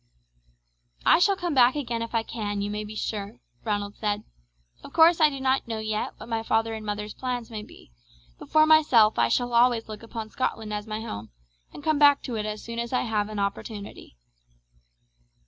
"I 1.05 1.19
shall 1.19 1.35
come 1.35 1.53
back 1.53 1.75
again 1.75 2.01
if 2.01 2.15
I 2.15 2.23
can, 2.23 2.63
you 2.63 2.71
may 2.71 2.83
be 2.83 2.95
sure," 2.95 3.37
Ronald 3.63 3.95
said. 3.97 4.23
"Of 4.83 4.93
course 4.93 5.21
I 5.21 5.29
do 5.29 5.39
not 5.39 5.67
know 5.67 5.77
yet 5.77 6.13
what 6.17 6.27
my 6.27 6.41
father 6.41 6.73
and 6.73 6.83
mother's 6.83 7.13
plans 7.13 7.51
may 7.51 7.61
be; 7.61 7.91
but 8.39 8.49
for 8.49 8.65
myself 8.65 9.19
I 9.19 9.27
shall 9.29 9.53
always 9.53 9.87
look 9.87 10.01
upon 10.01 10.31
Scotland 10.31 10.73
as 10.73 10.87
my 10.87 11.01
home, 11.01 11.29
and 11.71 11.83
come 11.83 11.99
back 11.99 12.23
to 12.23 12.35
it 12.35 12.47
as 12.47 12.63
soon 12.63 12.79
as 12.79 12.91
I 12.91 13.01
have 13.03 13.29
an 13.29 13.37
opportunity." 13.37 14.17